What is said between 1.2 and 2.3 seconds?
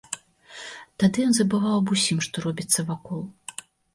ён забываў аб усім,